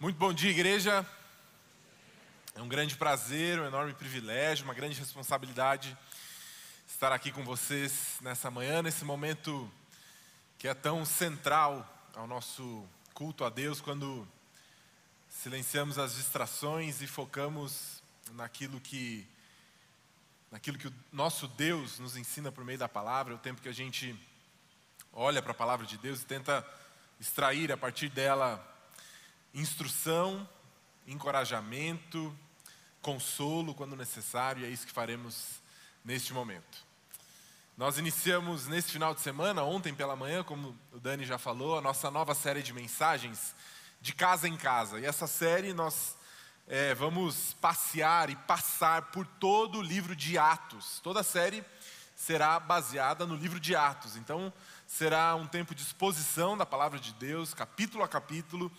[0.00, 1.06] Muito bom dia, igreja.
[2.54, 5.94] É um grande prazer, um enorme privilégio, uma grande responsabilidade
[6.88, 9.70] estar aqui com vocês nessa manhã, nesse momento
[10.56, 14.26] que é tão central ao nosso culto a Deus, quando
[15.28, 19.28] silenciamos as distrações e focamos naquilo que
[20.50, 23.68] naquilo que o nosso Deus nos ensina por meio da palavra, é o tempo que
[23.68, 24.18] a gente
[25.12, 26.66] olha para a palavra de Deus e tenta
[27.20, 28.66] extrair a partir dela
[29.54, 30.48] instrução,
[31.06, 32.36] encorajamento,
[33.02, 35.60] consolo quando necessário, e é isso que faremos
[36.04, 36.90] neste momento.
[37.76, 41.80] Nós iniciamos nesse final de semana, ontem pela manhã, como o Dani já falou, a
[41.80, 43.54] nossa nova série de mensagens
[44.00, 45.00] de casa em casa.
[45.00, 46.16] E essa série nós
[46.66, 51.00] é, vamos passear e passar por todo o livro de Atos.
[51.02, 51.64] Toda a série
[52.14, 54.14] será baseada no livro de Atos.
[54.14, 54.52] Então,
[54.86, 58.70] será um tempo de exposição da palavra de Deus, capítulo a capítulo,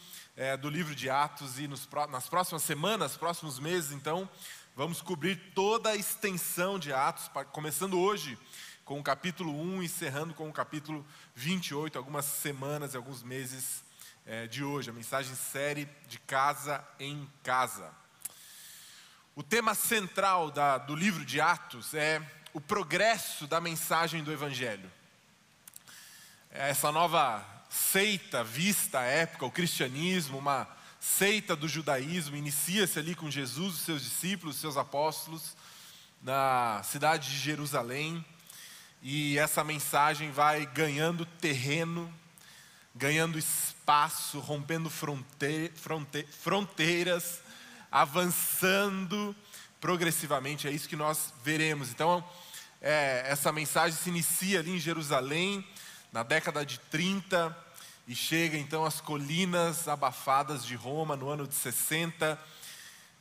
[0.41, 1.59] é, do livro de Atos.
[1.59, 4.27] E nos, nas próximas semanas, próximos meses, então,
[4.75, 8.35] vamos cobrir toda a extensão de Atos, começando hoje
[8.83, 13.83] com o capítulo 1, encerrando com o capítulo 28, algumas semanas e alguns meses
[14.25, 14.89] é, de hoje.
[14.89, 17.91] A mensagem série de casa em casa.
[19.35, 22.19] O tema central da, do livro de Atos é
[22.51, 24.91] o progresso da mensagem do Evangelho.
[26.49, 30.67] Essa nova seita vista à época, o cristianismo, uma
[30.99, 35.55] seita do judaísmo, inicia-se ali com Jesus, os seus discípulos, os seus apóstolos,
[36.21, 38.23] na cidade de Jerusalém,
[39.01, 42.13] e essa mensagem vai ganhando terreno,
[42.93, 47.39] ganhando espaço, rompendo fronte fronte fronteiras,
[47.89, 49.33] avançando
[49.79, 51.89] progressivamente, é isso que nós veremos.
[51.89, 52.23] Então,
[52.81, 55.65] é, essa mensagem se inicia ali em Jerusalém,
[56.11, 57.55] na década de 30,
[58.07, 62.37] e chega então às colinas abafadas de Roma no ano de 60.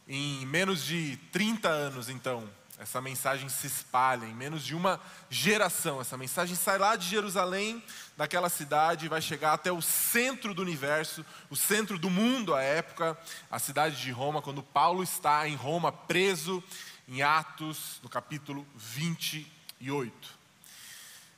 [0.09, 6.01] Em menos de 30 anos, então, essa mensagem se espalha, em menos de uma geração.
[6.01, 7.81] Essa mensagem sai lá de Jerusalém,
[8.17, 12.63] daquela cidade, e vai chegar até o centro do universo, o centro do mundo à
[12.63, 13.17] época,
[13.51, 16.65] a cidade de Roma, quando Paulo está em Roma preso
[17.07, 20.40] em Atos, no capítulo 28.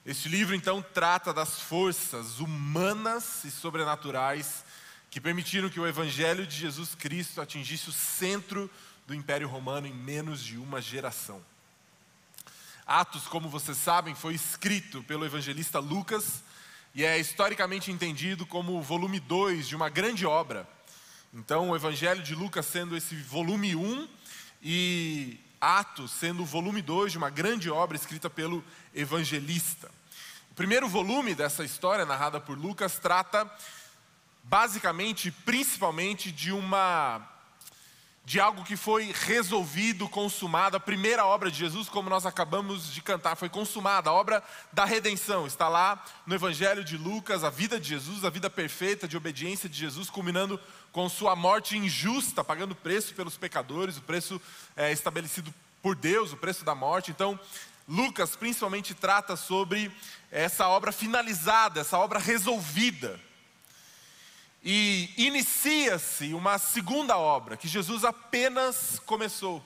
[0.05, 4.65] Este livro então trata das forças humanas e sobrenaturais
[5.09, 8.69] que permitiram que o Evangelho de Jesus Cristo atingisse o centro
[9.07, 11.41] do Império Romano em menos de uma geração.
[12.85, 16.43] Atos, como vocês sabem, foi escrito pelo evangelista Lucas
[16.93, 20.69] e é historicamente entendido como o volume 2 de uma grande obra.
[21.33, 24.09] Então, o Evangelho de Lucas sendo esse volume 1 um,
[24.61, 29.89] e Atos, sendo o volume 2 de uma grande obra escrita pelo evangelista.
[30.50, 33.49] O primeiro volume dessa história, narrada por Lucas, trata
[34.43, 37.31] basicamente, principalmente, de uma
[38.25, 40.77] de algo que foi resolvido, consumado.
[40.77, 44.84] A primeira obra de Jesus, como nós acabamos de cantar, foi consumada, a obra da
[44.84, 45.47] redenção.
[45.47, 49.69] Está lá no Evangelho de Lucas, a vida de Jesus, a vida perfeita de obediência
[49.69, 50.59] de Jesus, culminando
[50.93, 54.41] com sua morte injusta, pagando preço pelos pecadores, o preço
[54.77, 55.53] é, estabelecido
[55.83, 57.10] por Deus, o preço da morte.
[57.10, 57.39] Então,
[57.89, 59.91] Lucas principalmente trata sobre
[60.31, 63.19] essa obra finalizada, essa obra resolvida.
[64.65, 69.65] E inicia-se uma segunda obra que Jesus apenas começou.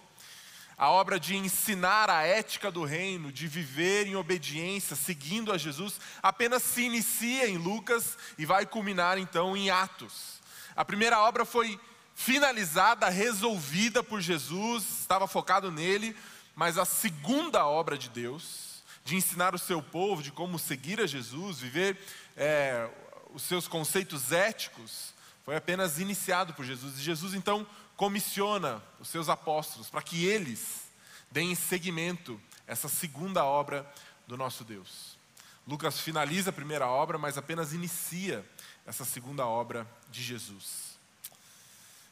[0.79, 6.01] A obra de ensinar a ética do reino, de viver em obediência, seguindo a Jesus,
[6.23, 10.41] apenas se inicia em Lucas e vai culminar então em Atos.
[10.75, 11.81] A primeira obra foi
[12.15, 16.17] finalizada, resolvida por Jesus, estava focado nele,
[16.55, 21.06] mas a segunda obra de Deus, de ensinar o seu povo de como seguir a
[21.06, 21.99] Jesus, viver
[22.37, 22.89] é,
[23.37, 25.13] os seus conceitos éticos,
[25.45, 26.99] foi apenas iniciado por Jesus.
[26.99, 30.85] E Jesus então comissiona os seus apóstolos para que eles
[31.31, 33.87] deem seguimento a essa segunda obra
[34.27, 35.19] do nosso Deus.
[35.67, 38.43] Lucas finaliza a primeira obra, mas apenas inicia
[38.87, 40.97] essa segunda obra de Jesus.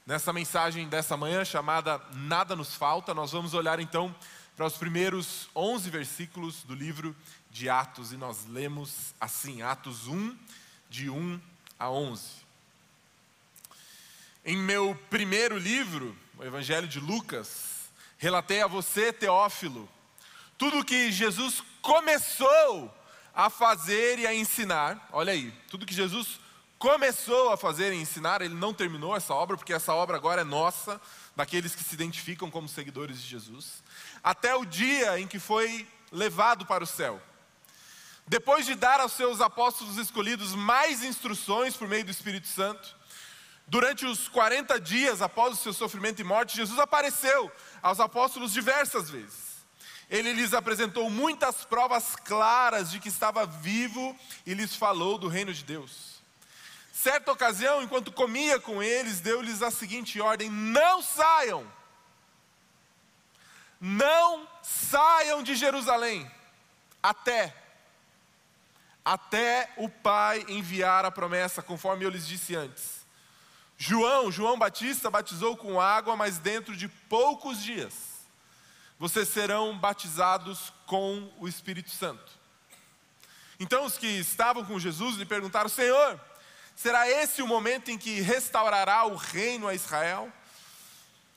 [0.06, 4.14] Nessa mensagem dessa manhã, chamada Nada nos Falta, nós vamos olhar então
[4.54, 7.16] para os primeiros 11 versículos do livro
[7.50, 10.36] de Atos e nós lemos assim: Atos 1,
[10.88, 11.40] de 1
[11.78, 12.22] a 11.
[14.44, 17.88] Em meu primeiro livro, o Evangelho de Lucas,
[18.18, 19.88] relatei a você, Teófilo,
[20.58, 22.92] tudo que Jesus começou
[23.34, 25.08] a fazer e a ensinar.
[25.12, 26.38] Olha aí, tudo que Jesus
[26.78, 30.44] começou a fazer e ensinar, ele não terminou essa obra, porque essa obra agora é
[30.44, 31.00] nossa,
[31.34, 33.82] daqueles que se identificam como seguidores de Jesus,
[34.22, 37.20] até o dia em que foi levado para o céu.
[38.26, 42.96] Depois de dar aos seus apóstolos escolhidos mais instruções por meio do Espírito Santo,
[43.66, 47.50] Durante os 40 dias após o seu sofrimento e morte, Jesus apareceu
[47.82, 49.54] aos apóstolos diversas vezes.
[50.10, 55.52] Ele lhes apresentou muitas provas claras de que estava vivo e lhes falou do reino
[55.52, 56.22] de Deus.
[56.92, 61.66] Certa ocasião, enquanto comia com eles, deu-lhes a seguinte ordem: Não saiam,
[63.80, 66.30] não saiam de Jerusalém,
[67.02, 67.63] até,
[69.04, 73.04] até o Pai enviar a promessa, conforme eu lhes disse antes.
[73.76, 78.14] João, João Batista batizou com água, mas dentro de poucos dias
[78.98, 82.32] vocês serão batizados com o Espírito Santo.
[83.58, 86.18] Então os que estavam com Jesus lhe perguntaram: Senhor,
[86.74, 90.32] será esse o momento em que restaurará o reino a Israel?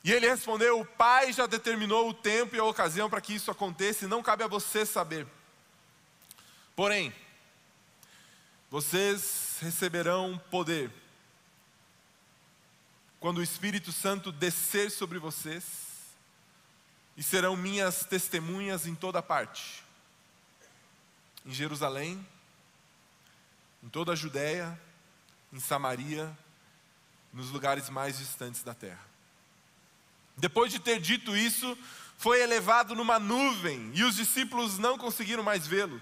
[0.04, 3.52] E ele respondeu: O Pai já determinou o tempo e a ocasião para que isso
[3.52, 5.28] aconteça, e não cabe a você saber.
[6.76, 7.14] Porém,
[8.70, 10.92] vocês receberão poder
[13.20, 15.88] quando o Espírito Santo descer sobre vocês,
[17.16, 19.88] e serão minhas testemunhas em toda parte
[21.48, 22.28] em Jerusalém,
[23.82, 24.78] em toda a Judéia,
[25.54, 26.38] em Samaria,
[27.32, 29.06] nos lugares mais distantes da terra.
[30.36, 31.78] Depois de ter dito isso,
[32.18, 36.02] foi elevado numa nuvem e os discípulos não conseguiram mais vê-lo.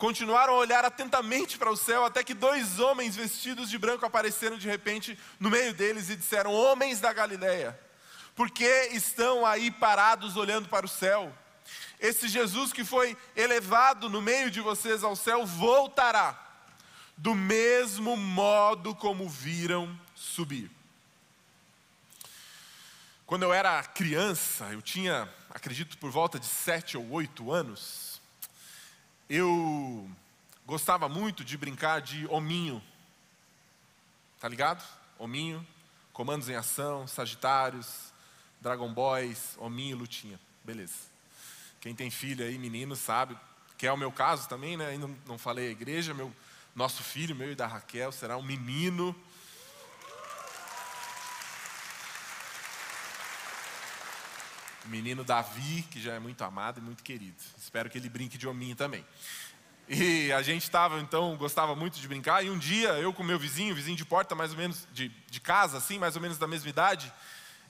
[0.00, 4.56] Continuaram a olhar atentamente para o céu até que dois homens vestidos de branco apareceram
[4.56, 7.78] de repente no meio deles e disseram: Homens da Galileia,
[8.34, 11.30] por que estão aí parados olhando para o céu?
[12.00, 16.48] Esse Jesus que foi elevado no meio de vocês ao céu voltará,
[17.14, 20.70] do mesmo modo como viram subir.
[23.26, 28.09] Quando eu era criança, eu tinha, acredito, por volta de sete ou oito anos,
[29.30, 30.10] eu
[30.66, 32.82] gostava muito de brincar de hominho.
[34.40, 34.84] Tá ligado?
[35.16, 35.64] Hominho,
[36.12, 38.12] comandos em ação, Sagitários,
[38.60, 40.40] Dragon Boys, hominho, lutinha.
[40.64, 41.08] Beleza.
[41.80, 43.38] Quem tem filho aí, menino, sabe,
[43.78, 44.88] que é o meu caso também, né?
[44.88, 46.34] Ainda não falei a igreja, meu
[46.74, 49.14] nosso filho, meu e da Raquel, será um menino
[54.90, 57.36] menino Davi, que já é muito amado e muito querido.
[57.56, 59.04] Espero que ele brinque de hominho também.
[59.88, 62.44] E a gente estava, então, gostava muito de brincar.
[62.44, 65.40] E um dia, eu com meu vizinho, vizinho de porta, mais ou menos, de, de
[65.40, 67.12] casa, assim, mais ou menos da mesma idade,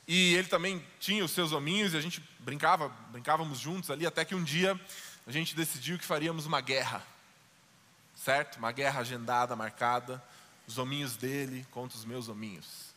[0.07, 4.25] e ele também tinha os seus hominhos, e a gente brincava, brincávamos juntos ali, até
[4.25, 4.79] que um dia
[5.27, 7.03] a gente decidiu que faríamos uma guerra.
[8.17, 8.59] Certo?
[8.59, 10.23] Uma guerra agendada, marcada,
[10.67, 12.90] os hominhos dele contra os meus hominhos.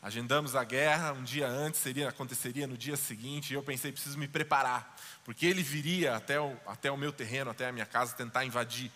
[0.00, 4.16] Agendamos a guerra um dia antes, seria, aconteceria no dia seguinte, e eu pensei, preciso
[4.16, 8.14] me preparar, porque ele viria até o, até o meu terreno, até a minha casa,
[8.14, 8.92] tentar invadir.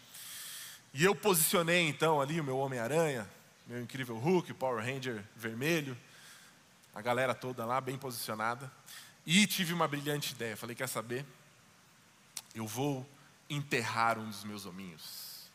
[0.95, 3.29] E eu posicionei então ali o meu Homem-Aranha,
[3.67, 5.99] meu incrível Hulk, Power Ranger vermelho,
[6.95, 8.71] a galera toda lá, bem posicionada,
[9.27, 10.57] e tive uma brilhante ideia.
[10.57, 11.25] Falei, quer saber?
[12.55, 13.09] Eu vou
[13.51, 15.51] enterrar um dos meus hominhos.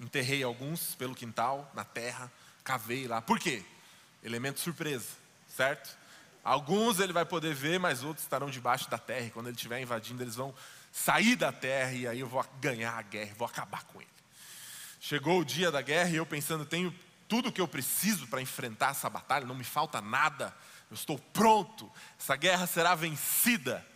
[0.00, 2.30] Enterrei alguns pelo quintal, na terra,
[2.62, 3.20] cavei lá.
[3.20, 3.64] Por quê?
[4.22, 5.08] Elemento surpresa,
[5.48, 5.96] certo?
[6.42, 9.26] Alguns ele vai poder ver, mas outros estarão debaixo da terra.
[9.26, 10.54] E quando ele estiver invadindo, eles vão
[10.92, 14.10] sair da terra e aí eu vou ganhar a guerra, vou acabar com ele.
[15.00, 16.94] Chegou o dia da guerra e eu pensando, tenho
[17.28, 20.56] tudo o que eu preciso para enfrentar essa batalha, não me falta nada,
[20.90, 23.86] eu estou pronto, essa guerra será vencida.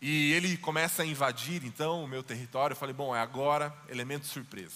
[0.00, 2.74] E ele começa a invadir então o meu território.
[2.74, 4.74] Eu falei, bom, é agora, elemento surpresa.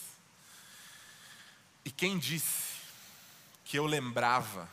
[1.85, 2.70] E quem disse
[3.71, 4.69] que eu lembrava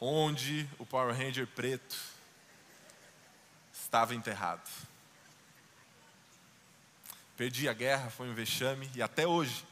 [0.00, 1.96] onde o Power Ranger preto
[3.72, 4.70] estava enterrado.
[7.36, 9.66] Perdi a guerra, foi um vexame, e até hoje,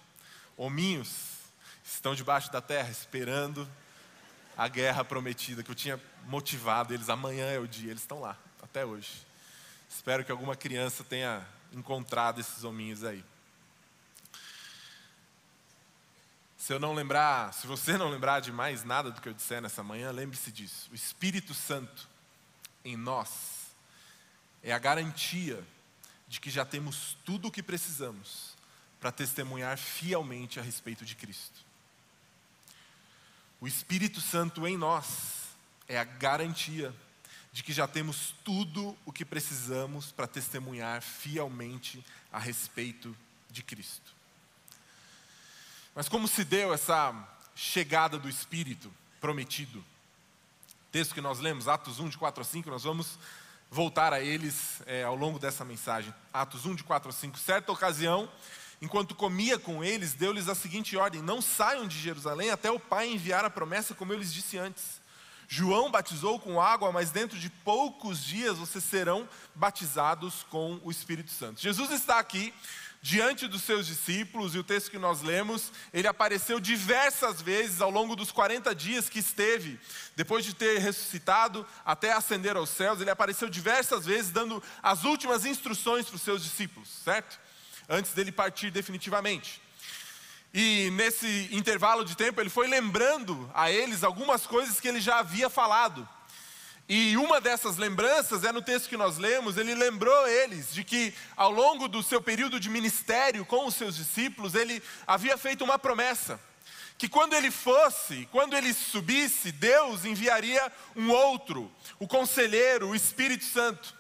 [0.57, 1.37] hominhos
[1.85, 3.71] estão debaixo da terra esperando
[4.57, 7.09] a guerra prometida que eu tinha motivado eles.
[7.11, 9.25] Amanhã é o dia, eles estão lá, até hoje.
[9.89, 13.25] Espero que alguma criança tenha encontrado esses hominhos aí.
[16.63, 19.61] Se eu não lembrar, se você não lembrar de mais nada do que eu disser
[19.61, 20.89] nessa manhã, lembre-se disso.
[20.93, 22.09] O Espírito Santo
[22.85, 23.73] em nós
[24.63, 25.61] é a garantia
[26.29, 28.57] de que já temos tudo o que precisamos
[29.01, 31.65] para testemunhar fielmente a respeito de Cristo.
[33.61, 35.49] O Espírito Santo em nós
[35.89, 36.95] é a garantia
[37.53, 43.17] de que já temos tudo o que precisamos para testemunhar fielmente a respeito
[43.51, 44.22] de Cristo.
[45.95, 47.15] Mas como se deu essa
[47.55, 49.85] chegada do Espírito prometido?
[50.91, 53.19] Texto que nós lemos, Atos 1, de 4 a 5, nós vamos
[53.71, 56.13] voltar a eles é, ao longo dessa mensagem.
[56.33, 57.39] Atos 1, de 4 a 5.
[57.39, 58.29] Certa ocasião,
[58.81, 63.09] enquanto comia com eles, deu-lhes a seguinte ordem: Não saiam de Jerusalém até o Pai
[63.09, 65.03] enviar a promessa, como eu lhes disse antes.
[65.47, 71.31] João batizou com água, mas dentro de poucos dias vocês serão batizados com o Espírito
[71.31, 71.61] Santo.
[71.61, 72.55] Jesus está aqui
[73.03, 77.91] diante dos seus discípulos, e o texto que nós lemos, ele apareceu diversas vezes ao
[77.91, 79.79] longo dos 40 dias que esteve,
[80.15, 85.45] depois de ter ressuscitado até ascender aos céus, ele apareceu diversas vezes dando as últimas
[85.45, 87.41] instruções para os seus discípulos, certo?
[87.89, 89.61] Antes dele partir definitivamente.
[90.55, 95.19] E nesse intervalo de tempo, ele foi lembrando a eles algumas coisas que ele já
[95.19, 96.09] havia falado.
[96.89, 101.15] E uma dessas lembranças é no texto que nós lemos, ele lembrou eles de que
[101.37, 105.79] ao longo do seu período de ministério com os seus discípulos, ele havia feito uma
[105.79, 106.41] promessa:
[106.99, 113.45] que quando ele fosse, quando ele subisse, Deus enviaria um outro, o conselheiro, o Espírito
[113.45, 113.95] Santo.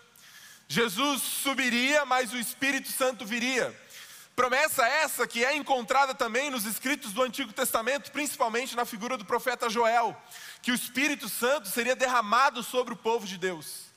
[0.68, 3.74] Jesus subiria, mas o Espírito Santo viria.
[4.34, 9.26] Promessa essa que é encontrada também nos escritos do Antigo Testamento, principalmente na figura do
[9.26, 10.16] profeta Joel,
[10.62, 13.91] que o Espírito Santo seria derramado sobre o povo de Deus.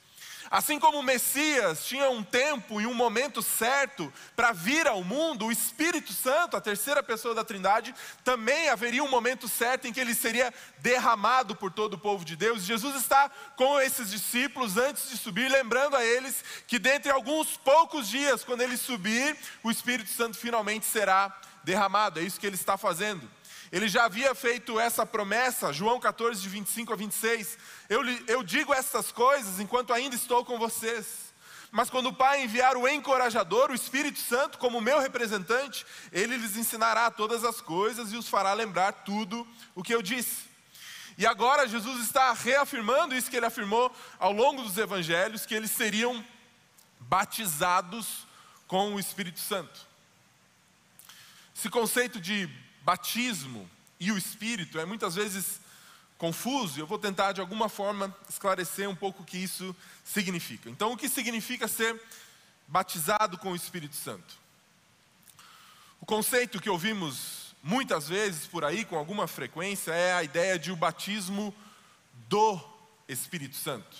[0.55, 5.47] Assim como o Messias tinha um tempo e um momento certo para vir ao mundo,
[5.47, 7.93] o Espírito Santo, a terceira pessoa da Trindade,
[8.23, 12.37] também haveria um momento certo em que ele seria derramado por todo o povo de
[12.37, 12.63] Deus.
[12.63, 18.07] Jesus está com esses discípulos antes de subir, lembrando a eles que dentre alguns poucos
[18.07, 22.21] dias, quando ele subir, o Espírito Santo finalmente será derramado.
[22.21, 23.29] É isso que ele está fazendo.
[23.75, 27.57] Ele já havia feito essa promessa, João 14, de 25 a 26.
[27.89, 31.33] Eu, eu digo essas coisas enquanto ainda estou com vocês.
[31.73, 36.55] Mas quando o Pai enviar o encorajador, o Espírito Santo, como meu representante, ele lhes
[36.55, 40.43] ensinará todas as coisas e os fará lembrar tudo o que eu disse.
[41.17, 45.71] E agora Jesus está reafirmando isso que ele afirmou ao longo dos evangelhos, que eles
[45.71, 46.25] seriam
[46.97, 48.25] batizados
[48.67, 49.81] com o Espírito Santo.
[51.53, 52.49] Esse conceito de
[52.85, 53.67] batismo
[53.99, 55.59] e o Espírito é muitas vezes
[56.17, 60.69] confuso, e eu vou tentar de alguma forma esclarecer um pouco o que isso significa.
[60.69, 61.99] Então, o que significa ser
[62.67, 64.37] batizado com o Espírito Santo?
[65.99, 70.71] O conceito que ouvimos muitas vezes por aí, com alguma frequência, é a ideia de
[70.71, 71.53] o batismo
[72.29, 72.59] do
[73.07, 73.97] Espírito Santo.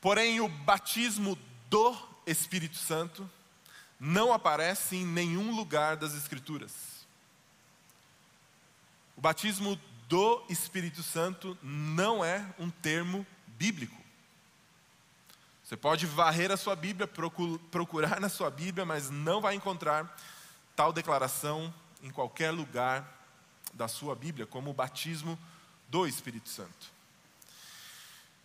[0.00, 1.38] Porém, o batismo
[1.70, 3.30] do Espírito Santo
[3.98, 6.72] não aparece em nenhum lugar das Escrituras.
[9.16, 13.96] O batismo do Espírito Santo não é um termo bíblico.
[15.64, 17.08] Você pode varrer a sua Bíblia,
[17.70, 20.14] procurar na sua Bíblia, mas não vai encontrar
[20.76, 21.72] tal declaração
[22.02, 23.10] em qualquer lugar
[23.72, 25.38] da sua Bíblia, como o batismo
[25.88, 26.93] do Espírito Santo.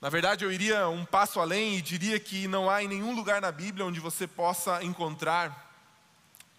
[0.02, 3.42] Na verdade, eu iria um passo além e diria que não há em nenhum lugar
[3.42, 5.70] na Bíblia onde você possa encontrar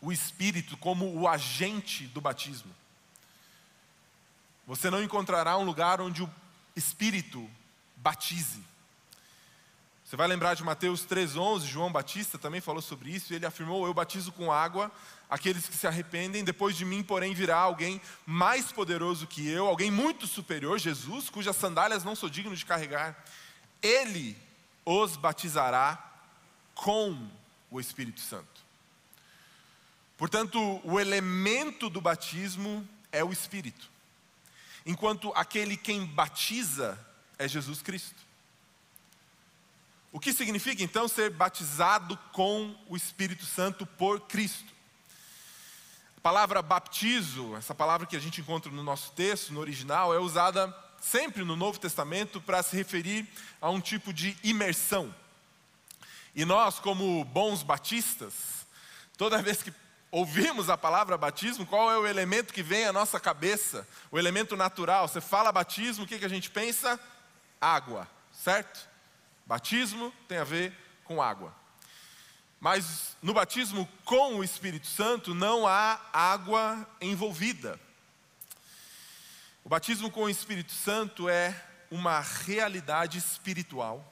[0.00, 2.74] o Espírito como o agente do batismo.
[4.66, 6.30] Você não encontrará um lugar onde o
[6.76, 7.50] Espírito
[7.96, 8.62] batize.
[10.10, 13.86] Você vai lembrar de Mateus 3,11, João Batista também falou sobre isso, e ele afirmou:
[13.86, 14.90] Eu batizo com água
[15.30, 19.88] aqueles que se arrependem, depois de mim, porém, virá alguém mais poderoso que eu, alguém
[19.88, 23.24] muito superior, Jesus, cujas sandálias não sou digno de carregar.
[23.80, 24.36] Ele
[24.84, 26.12] os batizará
[26.74, 27.30] com
[27.70, 28.64] o Espírito Santo.
[30.18, 33.88] Portanto, o elemento do batismo é o Espírito,
[34.84, 36.98] enquanto aquele quem batiza
[37.38, 38.29] é Jesus Cristo.
[40.12, 44.72] O que significa então ser batizado com o Espírito Santo por Cristo?
[46.16, 50.18] A palavra baptizo, essa palavra que a gente encontra no nosso texto, no original, é
[50.18, 53.26] usada sempre no Novo Testamento para se referir
[53.60, 55.14] a um tipo de imersão.
[56.34, 58.66] E nós, como bons batistas,
[59.16, 59.72] toda vez que
[60.10, 63.86] ouvimos a palavra batismo, qual é o elemento que vem à nossa cabeça?
[64.10, 65.06] O elemento natural.
[65.06, 66.98] Você fala batismo, o que, que a gente pensa?
[67.60, 68.89] Água, certo?
[69.50, 71.52] Batismo tem a ver com água.
[72.60, 77.76] Mas no batismo com o Espírito Santo não há água envolvida.
[79.64, 84.08] O batismo com o Espírito Santo é uma realidade espiritual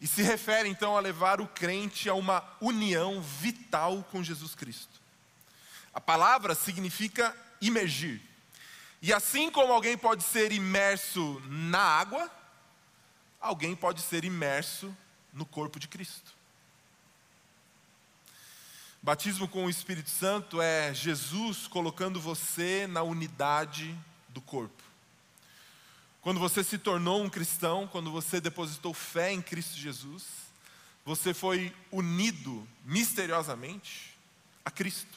[0.00, 5.02] e se refere então a levar o crente a uma união vital com Jesus Cristo.
[5.92, 8.22] A palavra significa imergir.
[9.02, 12.37] E assim como alguém pode ser imerso na água,
[13.40, 14.94] alguém pode ser imerso
[15.32, 16.32] no corpo de Cristo.
[19.00, 23.96] Batismo com o Espírito Santo é Jesus colocando você na unidade
[24.28, 24.82] do corpo.
[26.20, 30.24] Quando você se tornou um cristão, quando você depositou fé em Cristo Jesus,
[31.04, 34.14] você foi unido misteriosamente
[34.64, 35.16] a Cristo.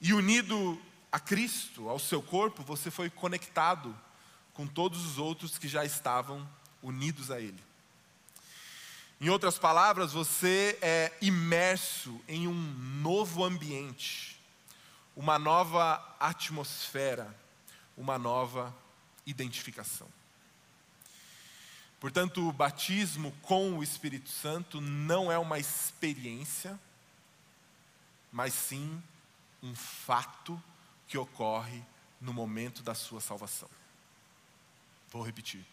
[0.00, 3.98] E unido a Cristo, ao seu corpo, você foi conectado
[4.52, 6.48] com todos os outros que já estavam
[6.82, 7.62] unidos a Ele.
[9.20, 12.54] Em outras palavras, você é imerso em um
[13.02, 14.40] novo ambiente,
[15.16, 17.34] uma nova atmosfera,
[17.96, 18.74] uma nova
[19.26, 20.08] identificação.
[21.98, 26.78] Portanto, o batismo com o Espírito Santo não é uma experiência,
[28.30, 29.02] mas sim
[29.60, 30.62] um fato
[31.08, 31.82] que ocorre
[32.20, 33.68] no momento da sua salvação.
[35.10, 35.64] Vou repetir.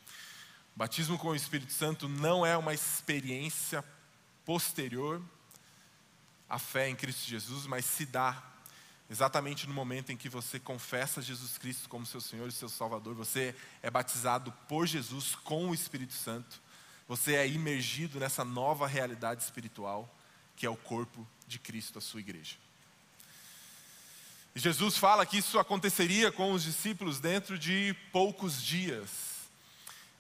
[0.75, 3.81] Batismo com o Espírito Santo não é uma experiência
[4.43, 5.21] posterior
[6.49, 8.43] à fé em Cristo Jesus, mas se dá
[9.09, 13.15] exatamente no momento em que você confessa Jesus Cristo como seu Senhor e seu Salvador.
[13.15, 16.61] Você é batizado por Jesus com o Espírito Santo.
[17.07, 20.13] Você é imergido nessa nova realidade espiritual
[20.57, 22.55] que é o corpo de Cristo, a sua igreja.
[24.55, 29.34] Jesus fala que isso aconteceria com os discípulos dentro de poucos dias.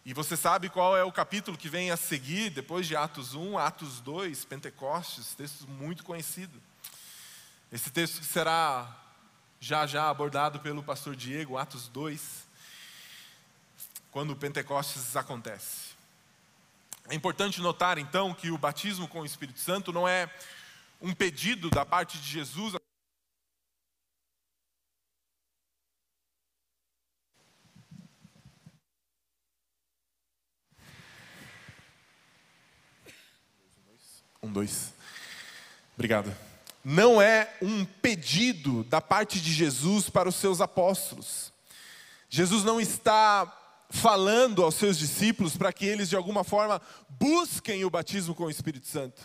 [0.05, 3.57] E você sabe qual é o capítulo que vem a seguir, depois de Atos 1,
[3.57, 6.61] Atos 2, Pentecostes, texto muito conhecido.
[7.71, 9.01] Esse texto que será
[9.59, 12.45] já já abordado pelo pastor Diego, Atos 2,
[14.11, 15.95] quando o Pentecostes acontece.
[17.09, 20.31] É importante notar então que o batismo com o Espírito Santo não é
[21.01, 22.75] um pedido da parte de Jesus
[34.44, 34.93] Um, dois.
[35.95, 36.33] Obrigado.
[36.81, 41.51] Não é um pedido da parte de Jesus para os seus apóstolos.
[42.29, 43.51] Jesus não está
[43.89, 48.49] falando aos seus discípulos para que eles de alguma forma busquem o batismo com o
[48.49, 49.21] Espírito Santo,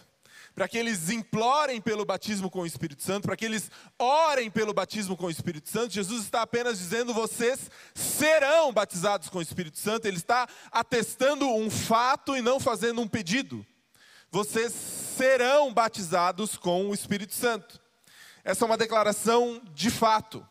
[0.52, 4.74] para que eles implorem pelo batismo com o Espírito Santo, para que eles orem pelo
[4.74, 5.94] batismo com o Espírito Santo.
[5.94, 10.06] Jesus está apenas dizendo: vocês serão batizados com o Espírito Santo.
[10.06, 13.64] Ele está atestando um fato e não fazendo um pedido
[14.32, 17.80] vocês serão batizados com o Espírito Santo.
[18.44, 20.46] Essa é uma declaração de fato.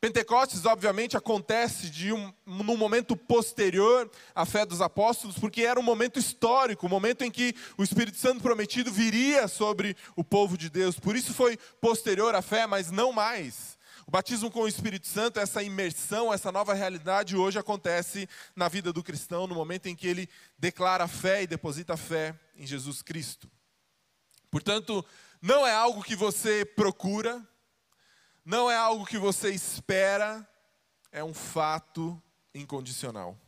[0.00, 5.82] Pentecostes, obviamente, acontece de um, num momento posterior à fé dos apóstolos, porque era um
[5.82, 10.70] momento histórico, um momento em que o Espírito Santo prometido viria sobre o povo de
[10.70, 11.00] Deus.
[11.00, 13.76] Por isso foi posterior à fé, mas não mais.
[14.06, 18.92] O batismo com o Espírito Santo, essa imersão, essa nova realidade hoje acontece na vida
[18.92, 23.50] do cristão, no momento em que ele declara fé e deposita fé em Jesus Cristo.
[24.50, 25.04] Portanto,
[25.40, 27.46] não é algo que você procura,
[28.44, 30.48] não é algo que você espera,
[31.12, 32.20] é um fato
[32.54, 33.38] incondicional.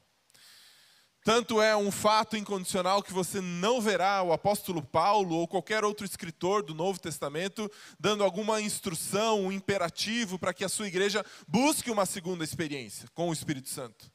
[1.23, 6.07] Tanto é um fato incondicional que você não verá o apóstolo Paulo ou qualquer outro
[6.07, 11.91] escritor do Novo Testamento dando alguma instrução, um imperativo para que a sua igreja busque
[11.91, 14.11] uma segunda experiência com o Espírito Santo.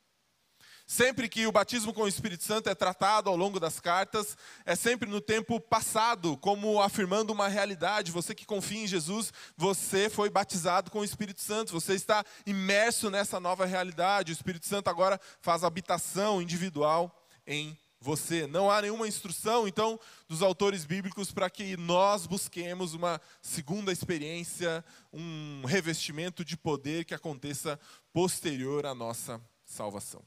[0.87, 4.75] Sempre que o batismo com o Espírito Santo é tratado ao longo das cartas, é
[4.75, 8.11] sempre no tempo passado, como afirmando uma realidade.
[8.11, 13.09] Você que confia em Jesus, você foi batizado com o Espírito Santo, você está imerso
[13.09, 14.31] nessa nova realidade.
[14.31, 18.45] O Espírito Santo agora faz habitação individual em você.
[18.45, 24.85] Não há nenhuma instrução, então, dos autores bíblicos para que nós busquemos uma segunda experiência,
[25.11, 27.79] um revestimento de poder que aconteça
[28.13, 30.23] posterior à nossa salvação.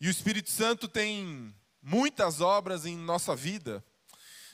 [0.00, 3.84] E o Espírito Santo tem muitas obras em nossa vida,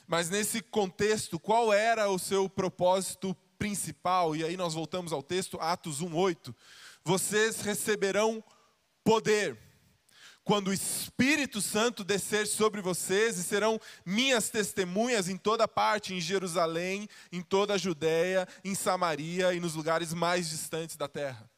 [0.07, 4.35] mas nesse contexto, qual era o seu propósito principal?
[4.35, 6.55] E aí nós voltamos ao texto, Atos 1:8.
[7.03, 8.43] Vocês receberão
[9.03, 9.57] poder
[10.43, 16.21] quando o Espírito Santo descer sobre vocês e serão minhas testemunhas em toda parte, em
[16.21, 21.49] Jerusalém, em toda a Judéia, em Samaria e nos lugares mais distantes da terra.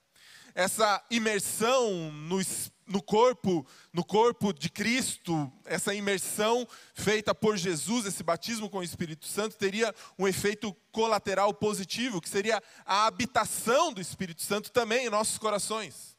[0.56, 8.06] Essa imersão no Espírito no corpo, no corpo de Cristo, essa imersão feita por Jesus,
[8.06, 13.92] esse batismo com o Espírito Santo, teria um efeito colateral positivo, que seria a habitação
[13.92, 16.16] do Espírito Santo também em nossos corações.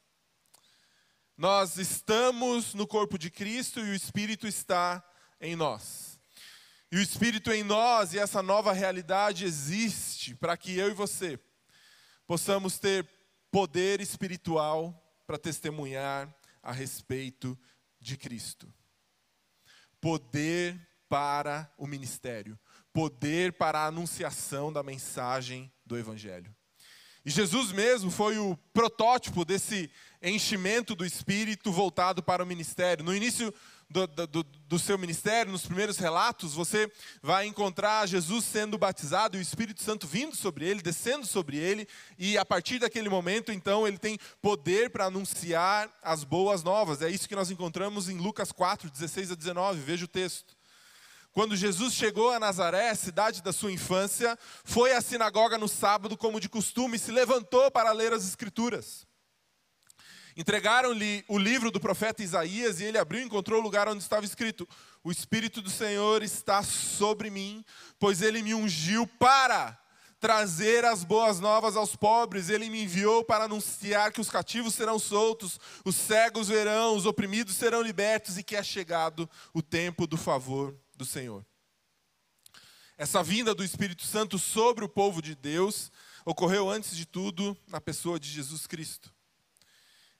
[1.36, 5.02] Nós estamos no corpo de Cristo e o Espírito está
[5.40, 6.18] em nós.
[6.90, 11.38] E o Espírito em nós e essa nova realidade existe para que eu e você
[12.26, 13.08] possamos ter
[13.50, 14.94] poder espiritual
[15.26, 16.34] para testemunhar
[16.68, 17.58] a respeito
[17.98, 18.70] de Cristo.
[20.02, 20.78] Poder
[21.08, 22.58] para o ministério,
[22.92, 26.54] poder para a anunciação da mensagem do Evangelho.
[27.24, 29.90] E Jesus mesmo foi o protótipo desse
[30.22, 33.02] enchimento do Espírito voltado para o ministério.
[33.02, 33.52] No início
[33.90, 36.90] do, do, do, seu ministério, nos primeiros relatos, você
[37.22, 41.88] vai encontrar Jesus sendo batizado e o Espírito Santo vindo sobre ele, descendo sobre ele,
[42.18, 47.00] e a partir daquele momento, então, ele tem poder para anunciar as boas novas.
[47.00, 49.80] É isso que nós encontramos em Lucas 4, 16 a 19.
[49.80, 50.56] Veja o texto.
[51.32, 56.40] Quando Jesus chegou a Nazaré, cidade da sua infância, foi à sinagoga no sábado, como
[56.40, 59.07] de costume, e se levantou para ler as Escrituras.
[60.38, 64.24] Entregaram-lhe o livro do profeta Isaías e ele abriu e encontrou o lugar onde estava
[64.24, 64.68] escrito:
[65.02, 67.64] O Espírito do Senhor está sobre mim,
[67.98, 69.76] pois ele me ungiu para
[70.20, 72.50] trazer as boas novas aos pobres.
[72.50, 77.56] Ele me enviou para anunciar que os cativos serão soltos, os cegos verão, os oprimidos
[77.56, 81.44] serão libertos e que é chegado o tempo do favor do Senhor.
[82.96, 85.90] Essa vinda do Espírito Santo sobre o povo de Deus
[86.24, 89.17] ocorreu antes de tudo na pessoa de Jesus Cristo.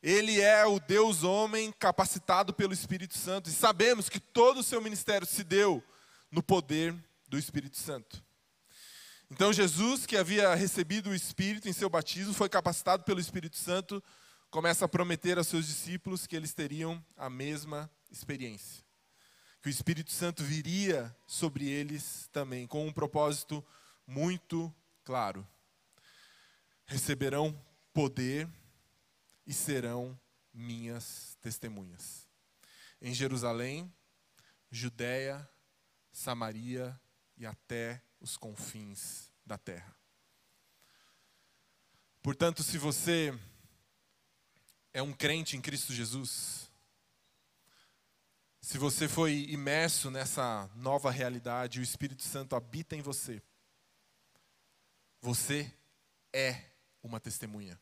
[0.02, 3.50] Ele é o Deus homem capacitado pelo Espírito Santo.
[3.50, 5.82] E sabemos que todo o seu ministério se deu
[6.30, 6.94] no poder
[7.28, 8.22] do Espírito Santo.
[9.30, 14.02] Então Jesus, que havia recebido o Espírito em seu batismo, foi capacitado pelo Espírito Santo,
[14.50, 18.82] começa a prometer aos seus discípulos que eles teriam a mesma experiência.
[19.60, 23.62] Que o Espírito Santo viria sobre eles também, com um propósito
[24.06, 25.46] muito claro.
[26.86, 27.54] Receberão
[27.92, 28.48] poder
[29.48, 30.20] e serão
[30.52, 32.28] minhas testemunhas.
[33.00, 33.90] Em Jerusalém,
[34.70, 35.48] Judéia,
[36.12, 37.00] Samaria
[37.34, 39.96] e até os confins da terra.
[42.22, 43.32] Portanto, se você
[44.92, 46.70] é um crente em Cristo Jesus,
[48.60, 53.40] se você foi imerso nessa nova realidade, o Espírito Santo habita em você,
[55.22, 55.72] você
[56.34, 56.70] é
[57.02, 57.80] uma testemunha.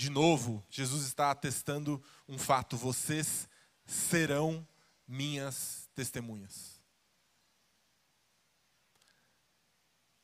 [0.00, 3.46] De novo, Jesus está atestando um fato: vocês
[3.84, 4.66] serão
[5.06, 6.80] minhas testemunhas.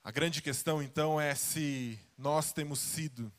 [0.02, 3.30] A grande questão então é se nós temos sido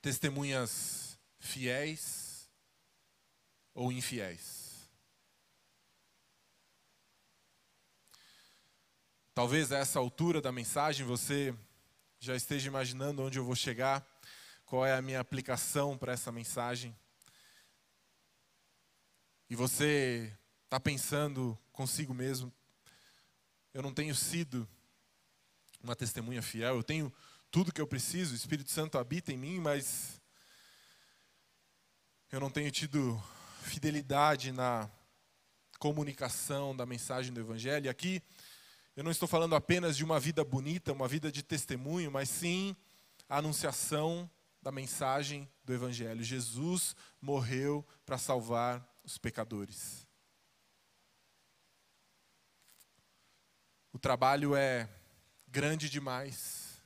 [0.00, 2.48] testemunhas fiéis
[3.74, 4.88] ou infiéis.
[9.34, 11.52] Talvez a essa altura da mensagem você
[12.20, 14.07] já esteja imaginando onde eu vou chegar
[14.68, 16.94] qual é a minha aplicação para essa mensagem.
[19.48, 20.30] E você
[20.64, 22.52] está pensando consigo mesmo,
[23.72, 24.68] eu não tenho sido
[25.82, 27.10] uma testemunha fiel, eu tenho
[27.50, 30.20] tudo que eu preciso, o Espírito Santo habita em mim, mas
[32.30, 33.18] eu não tenho tido
[33.62, 34.90] fidelidade na
[35.78, 37.86] comunicação da mensagem do Evangelho.
[37.86, 38.22] E aqui
[38.94, 42.76] eu não estou falando apenas de uma vida bonita, uma vida de testemunho, mas sim
[43.26, 44.30] a anunciação
[44.62, 46.22] da mensagem do Evangelho.
[46.22, 50.06] Jesus morreu para salvar os pecadores.
[53.92, 54.88] O trabalho é
[55.46, 56.82] grande demais,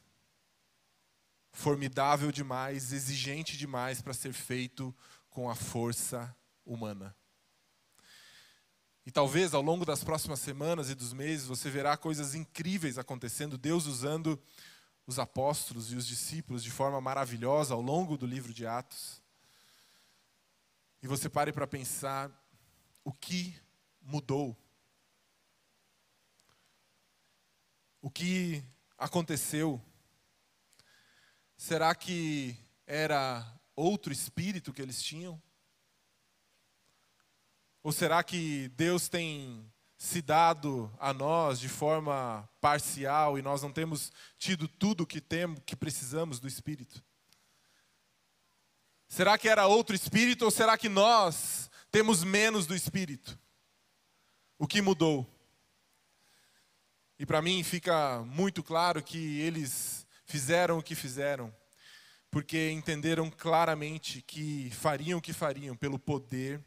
[1.51, 4.95] formidável demais, exigente demais para ser feito
[5.29, 7.15] com a força humana.
[9.05, 13.59] E talvez ao longo das próximas semanas e dos meses você verá coisas incríveis acontecendo,
[13.59, 14.41] Deus usando
[15.07, 19.21] os apóstolos e os discípulos de forma maravilhosa ao longo do livro de Atos.
[21.03, 22.31] E você pare para pensar
[23.05, 23.61] o que
[24.01, 24.57] mudou.
[28.01, 28.65] O que
[28.97, 29.81] aconteceu?
[31.57, 35.41] Será que era outro espírito que eles tinham?
[37.83, 39.72] Ou será que Deus tem
[40.03, 45.61] se dado a nós de forma parcial e nós não temos tido tudo que temos,
[45.65, 47.05] que precisamos do Espírito?
[49.07, 53.39] Será que era outro Espírito ou será que nós temos menos do Espírito?
[54.59, 55.25] O que mudou?
[57.17, 61.55] E para mim fica muito claro que eles fizeram o que fizeram,
[62.29, 66.61] porque entenderam claramente que fariam o que fariam pelo poder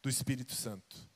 [0.00, 1.09] do Espírito Santo.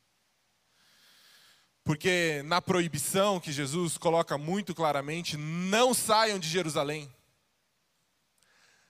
[1.84, 7.12] Porque na proibição que Jesus coloca muito claramente, não saiam de Jerusalém.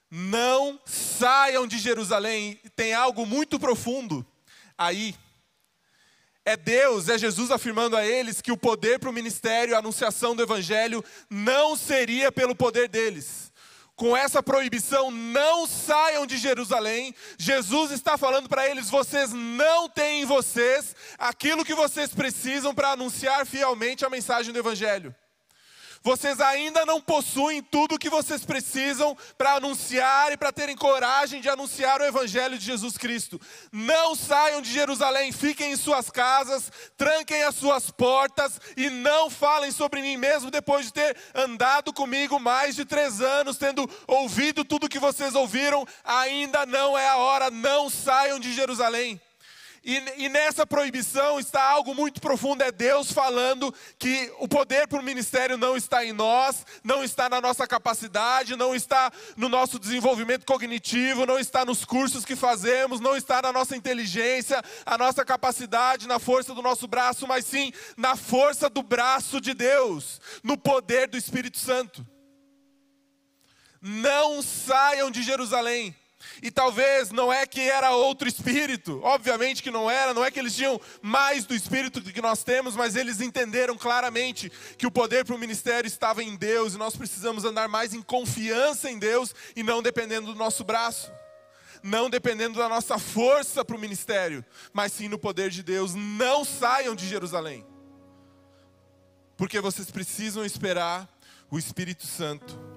[0.09, 2.57] Não saiam de Jerusalém.
[2.73, 4.25] Tem algo muito profundo
[4.77, 5.13] aí.
[6.45, 10.35] É Deus, é Jesus afirmando a eles que o poder para o ministério, a anunciação
[10.35, 13.44] do Evangelho, não seria pelo poder deles,
[13.95, 17.15] com essa proibição, não saiam de Jerusalém.
[17.37, 22.91] Jesus está falando para eles: vocês não têm em vocês aquilo que vocês precisam para
[22.91, 25.15] anunciar fielmente a mensagem do Evangelho.
[26.05, 31.41] Vocês ainda não possuem tudo o que vocês precisam para anunciar e para terem coragem
[31.41, 33.41] de anunciar o Evangelho de Jesus Cristo.
[33.71, 39.71] Não saiam de Jerusalém, fiquem em suas casas, tranquem as suas portas e não falem
[39.71, 44.83] sobre mim mesmo depois de ter andado comigo mais de três anos, tendo ouvido tudo
[44.83, 45.87] o que vocês ouviram.
[46.03, 49.19] Ainda não é a hora, não saiam de Jerusalém.
[49.87, 54.99] E, e, nessa proibição está algo muito profundo: é Deus falando que o poder para
[54.99, 59.77] o ministério não está em nós, não está na nossa capacidade, não está no nosso
[59.77, 65.23] desenvolvimento cognitivo, não está nos cursos que fazemos, não está na nossa inteligência, a nossa
[65.23, 70.57] capacidade, na força do nosso braço, mas sim na força do braço de Deus, no
[70.57, 72.03] poder do Espírito Santo.
[73.79, 75.95] Não saiam de Jerusalém
[76.41, 80.39] e talvez não é que era outro espírito, obviamente que não era, não é que
[80.39, 85.25] eles tinham mais do espírito que nós temos, mas eles entenderam claramente que o poder
[85.25, 89.33] para o ministério estava em Deus e nós precisamos andar mais em confiança em Deus
[89.55, 91.11] e não dependendo do nosso braço,
[91.81, 94.43] não dependendo da nossa força para o ministério,
[94.73, 95.93] mas sim no poder de Deus.
[95.93, 97.65] Não saiam de Jerusalém,
[99.37, 101.07] porque vocês precisam esperar
[101.49, 102.74] o Espírito Santo.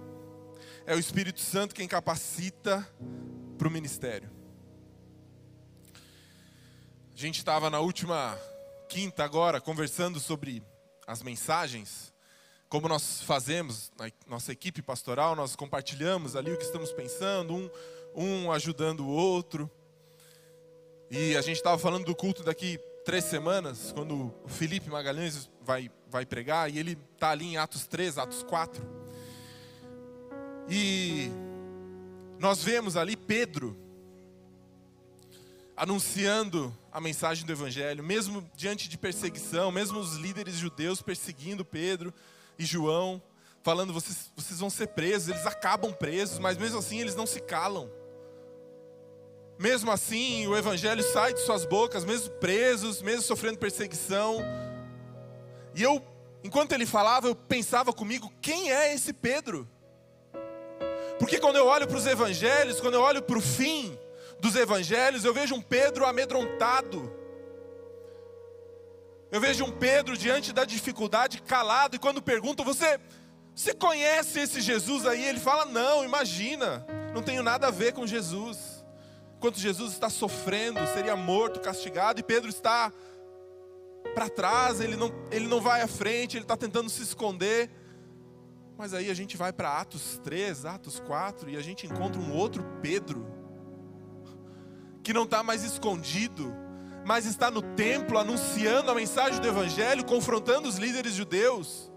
[0.88, 2.80] É o Espírito Santo quem capacita
[3.58, 4.30] para o ministério.
[7.14, 8.34] A gente estava na última
[8.88, 10.62] quinta agora conversando sobre
[11.06, 12.10] as mensagens,
[12.70, 17.70] como nós fazemos na nossa equipe pastoral, nós compartilhamos ali o que estamos pensando, um,
[18.16, 19.70] um ajudando o outro.
[21.10, 25.90] E a gente estava falando do culto daqui três semanas, quando o Felipe Magalhães vai,
[26.08, 29.07] vai pregar, e ele está ali em Atos 3, Atos 4.
[30.70, 31.30] E
[32.38, 33.76] nós vemos ali Pedro
[35.74, 42.12] anunciando a mensagem do Evangelho, mesmo diante de perseguição, mesmo os líderes judeus perseguindo Pedro
[42.58, 43.22] e João,
[43.62, 47.40] falando: vocês, vocês vão ser presos, eles acabam presos, mas mesmo assim eles não se
[47.40, 47.90] calam.
[49.58, 54.38] Mesmo assim, o Evangelho sai de suas bocas, mesmo presos, mesmo sofrendo perseguição.
[55.74, 56.04] E eu,
[56.44, 59.68] enquanto ele falava, eu pensava comigo: quem é esse Pedro?
[61.28, 63.98] Porque quando eu olho para os evangelhos, quando eu olho para o fim
[64.40, 67.12] dos evangelhos, eu vejo um Pedro amedrontado.
[69.30, 72.98] Eu vejo um Pedro diante da dificuldade calado, e quando perguntam, você,
[73.54, 75.22] você conhece esse Jesus aí?
[75.22, 78.82] Ele fala, não, imagina, não tenho nada a ver com Jesus.
[79.36, 82.90] Enquanto Jesus está sofrendo, seria morto, castigado, e Pedro está
[84.14, 87.68] para trás, ele não, ele não vai à frente, ele está tentando se esconder.
[88.78, 92.32] Mas aí a gente vai para Atos 3, Atos 4 e a gente encontra um
[92.32, 93.26] outro Pedro,
[95.02, 96.54] que não está mais escondido,
[97.04, 101.90] mas está no templo anunciando a mensagem do Evangelho, confrontando os líderes judeus.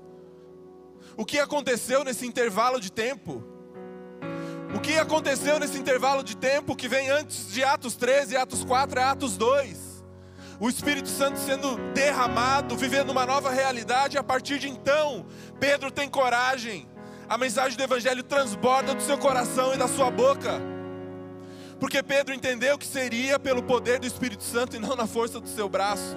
[1.16, 3.44] O que aconteceu nesse intervalo de tempo?
[4.76, 8.64] O que aconteceu nesse intervalo de tempo que vem antes de Atos 13 e Atos
[8.64, 9.91] 4 é Atos 2?
[10.62, 15.26] O Espírito Santo sendo derramado, vivendo uma nova realidade, a partir de então,
[15.60, 16.88] Pedro tem coragem,
[17.28, 20.62] a mensagem do Evangelho transborda do seu coração e da sua boca,
[21.80, 25.50] porque Pedro entendeu que seria pelo poder do Espírito Santo e não na força do
[25.50, 26.16] seu braço,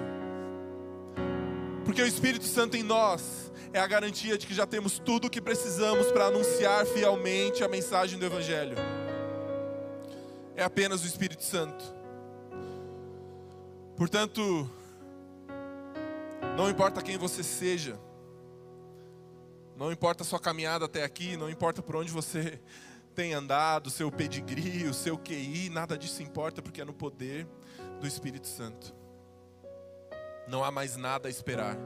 [1.83, 5.29] porque o Espírito Santo em nós é a garantia de que já temos tudo o
[5.29, 8.77] que precisamos para anunciar fielmente a mensagem do Evangelho.
[10.55, 11.94] É apenas o Espírito Santo.
[13.97, 14.69] Portanto,
[16.57, 17.97] não importa quem você seja,
[19.77, 22.59] não importa a sua caminhada até aqui, não importa por onde você
[23.15, 27.47] tem andado, o seu pedigree, o seu QI, nada disso importa porque é no poder
[28.01, 28.93] do Espírito Santo.
[30.47, 31.77] Não há mais nada a esperar.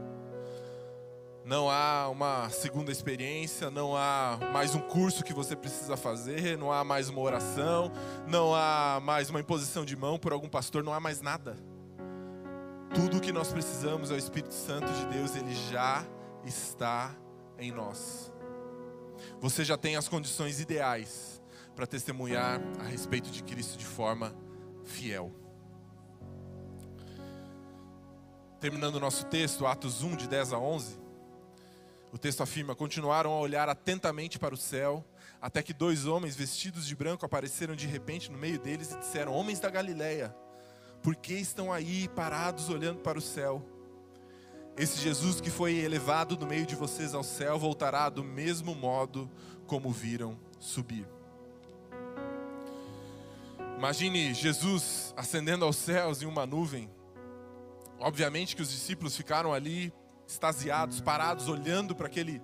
[1.45, 6.71] Não há uma segunda experiência, não há mais um curso que você precisa fazer, não
[6.71, 7.91] há mais uma oração,
[8.27, 11.57] não há mais uma imposição de mão por algum pastor, não há mais nada.
[12.93, 16.03] Tudo o que nós precisamos é o Espírito Santo de Deus, ele já
[16.43, 17.15] está
[17.59, 18.33] em nós.
[19.39, 21.41] Você já tem as condições ideais
[21.75, 24.35] para testemunhar a respeito de Cristo de forma
[24.83, 25.31] fiel.
[28.59, 30.99] Terminando o nosso texto, Atos 1, de 10 a 11,
[32.11, 35.05] o texto afirma: Continuaram a olhar atentamente para o céu,
[35.39, 39.31] até que dois homens vestidos de branco apareceram de repente no meio deles e disseram:
[39.33, 40.35] Homens da Galileia
[41.01, 43.65] por que estão aí parados olhando para o céu?
[44.77, 49.29] Esse Jesus que foi elevado do meio de vocês ao céu voltará do mesmo modo
[49.67, 51.05] como viram subir.
[53.77, 56.89] Imagine Jesus ascendendo aos céus em uma nuvem.
[57.99, 59.93] Obviamente que os discípulos ficaram ali
[60.27, 62.41] extasiados, parados, olhando para aquele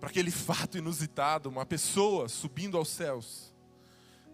[0.00, 3.51] para aquele fato inusitado, uma pessoa subindo aos céus.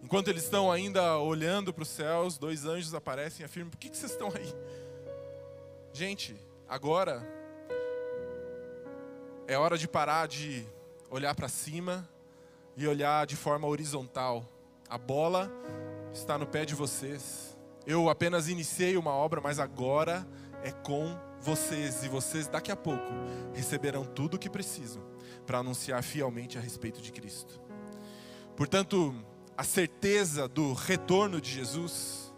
[0.01, 3.89] Enquanto eles estão ainda olhando para os céus, dois anjos aparecem e afirmam: Por que,
[3.89, 4.53] que vocês estão aí?
[5.91, 6.35] Gente,
[6.67, 7.21] agora
[9.47, 10.65] é hora de parar de
[11.09, 12.07] olhar para cima
[12.77, 14.45] e olhar de forma horizontal.
[14.87, 15.51] A bola
[16.13, 17.57] está no pé de vocês.
[17.85, 20.25] Eu apenas iniciei uma obra, mas agora
[20.63, 22.03] é com vocês.
[22.03, 23.11] E vocês, daqui a pouco,
[23.53, 25.03] receberão tudo o que precisam
[25.45, 27.59] para anunciar fielmente a respeito de Cristo.
[28.55, 29.15] Portanto,
[29.59, 32.33] a certeza do retorno de Jesus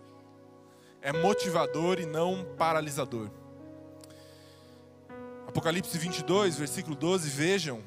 [1.03, 3.29] é motivador e não paralisador.
[5.47, 7.83] Apocalipse 22, versículo 12: Vejam,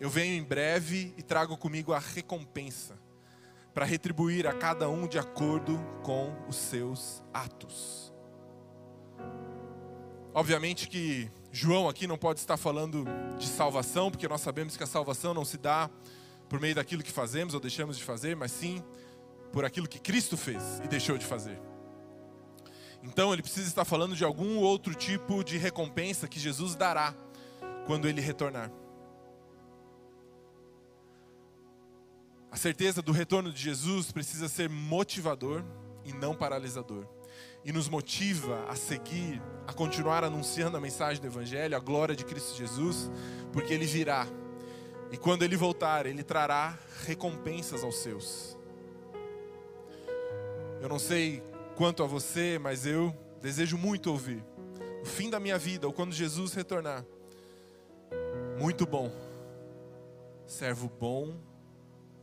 [0.00, 2.98] eu venho em breve e trago comigo a recompensa,
[3.72, 8.12] para retribuir a cada um de acordo com os seus atos.
[10.34, 13.04] Obviamente que João aqui não pode estar falando
[13.38, 15.88] de salvação, porque nós sabemos que a salvação não se dá
[16.52, 18.84] por meio daquilo que fazemos ou deixamos de fazer, mas sim
[19.54, 21.58] por aquilo que Cristo fez e deixou de fazer.
[23.02, 27.14] Então ele precisa estar falando de algum outro tipo de recompensa que Jesus dará
[27.86, 28.70] quando ele retornar.
[32.50, 35.64] A certeza do retorno de Jesus precisa ser motivador
[36.04, 37.06] e não paralisador.
[37.64, 42.26] E nos motiva a seguir, a continuar anunciando a mensagem do Evangelho, a glória de
[42.26, 43.10] Cristo Jesus,
[43.54, 44.26] porque Ele virá
[45.12, 48.56] e quando ele voltar, ele trará recompensas aos seus.
[50.80, 51.42] Eu não sei
[51.76, 54.42] quanto a você, mas eu desejo muito ouvir.
[55.02, 57.04] O fim da minha vida, ou quando Jesus retornar.
[58.58, 59.12] Muito bom.
[60.46, 61.36] Servo bom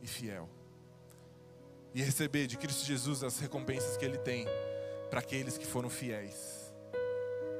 [0.02, 0.48] e fiel.
[1.94, 4.46] E receber de Cristo Jesus as recompensas que ele tem
[5.08, 6.74] para aqueles que foram fiéis.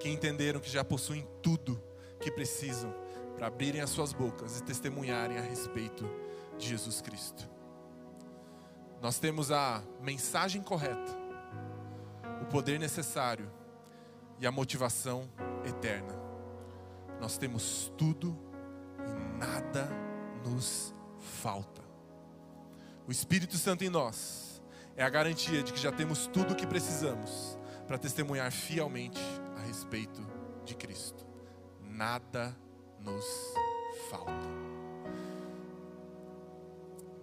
[0.01, 1.81] Que entenderam que já possuem tudo
[2.19, 2.93] que precisam
[3.41, 6.07] para abrirem as suas bocas e testemunharem a respeito
[6.59, 7.49] de Jesus Cristo.
[9.01, 11.17] Nós temos a mensagem correta,
[12.43, 13.51] o poder necessário
[14.39, 15.27] e a motivação
[15.65, 16.15] eterna.
[17.19, 18.39] Nós temos tudo
[18.99, 19.89] e nada
[20.45, 20.95] nos
[21.41, 21.81] falta.
[23.09, 24.63] O Espírito Santo em nós
[24.95, 29.19] é a garantia de que já temos tudo o que precisamos para testemunhar fielmente
[29.57, 30.21] a respeito
[30.63, 31.27] de Cristo.
[31.81, 32.70] Nada nos
[34.11, 34.33] falta.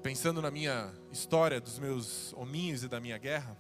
[0.01, 3.57] Pensando na minha história, dos meus hominhos e da minha guerra,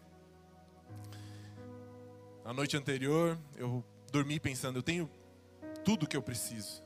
[2.43, 5.09] na noite anterior eu dormi pensando: eu tenho
[5.83, 6.81] tudo que eu preciso.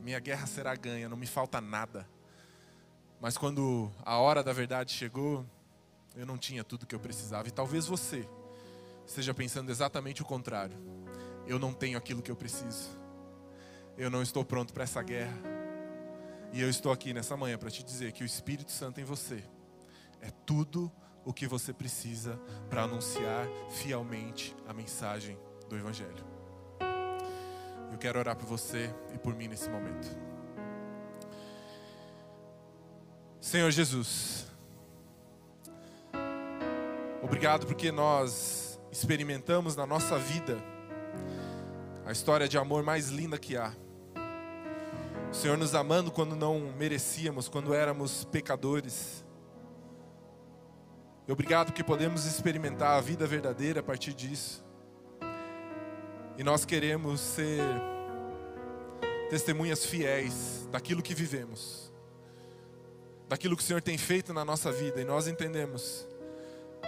[0.00, 2.08] Minha guerra será ganha, não me falta nada.
[3.20, 5.44] Mas quando a hora da verdade chegou,
[6.16, 7.48] eu não tinha tudo que eu precisava.
[7.48, 8.26] E talvez você
[9.06, 10.76] esteja pensando exatamente o contrário
[11.48, 12.90] eu não tenho aquilo que eu preciso.
[13.96, 15.36] Eu não estou pronto para essa guerra.
[16.52, 19.42] E eu estou aqui nessa manhã para te dizer que o Espírito Santo em você
[20.20, 20.92] é tudo
[21.24, 26.24] o que você precisa para anunciar fielmente a mensagem do Evangelho.
[27.90, 30.06] Eu quero orar por você e por mim nesse momento.
[33.40, 34.46] Senhor Jesus,
[37.22, 40.62] obrigado porque nós experimentamos na nossa vida
[42.08, 43.70] a história de amor mais linda que há.
[45.30, 49.22] O Senhor nos amando quando não merecíamos, quando éramos pecadores.
[51.28, 54.64] Obrigado que podemos experimentar a vida verdadeira a partir disso.
[56.38, 57.60] E nós queremos ser
[59.28, 61.92] testemunhas fiéis daquilo que vivemos,
[63.28, 66.08] daquilo que o Senhor tem feito na nossa vida, e nós entendemos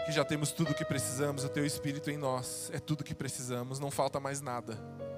[0.06, 3.04] que já temos tudo o que precisamos, o Teu Espírito em nós é tudo o
[3.04, 5.09] que precisamos, não falta mais nada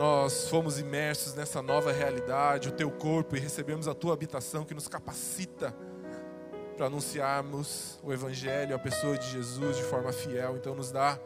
[0.00, 4.72] nós fomos imersos nessa nova realidade, o teu corpo, e recebemos a tua habitação que
[4.72, 5.76] nos capacita
[6.74, 10.56] para anunciarmos o Evangelho, a pessoa de Jesus de forma fiel.
[10.56, 11.20] Então, nos dá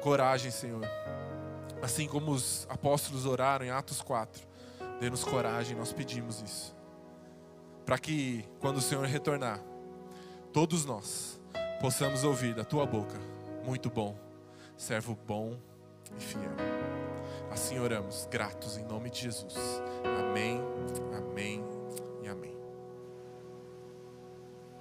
[0.00, 0.86] coragem, Senhor.
[1.82, 4.42] Assim como os apóstolos oraram em Atos 4,
[4.98, 6.74] dê-nos coragem, nós pedimos isso.
[7.84, 9.60] Para que, quando o Senhor retornar,
[10.50, 11.38] todos nós
[11.78, 13.18] possamos ouvir da tua boca:
[13.66, 14.18] muito bom,
[14.78, 15.58] servo bom
[16.16, 17.09] e fiel.
[17.50, 19.54] Assim oramos, gratos em nome de Jesus.
[20.04, 20.60] Amém,
[21.16, 21.69] amém.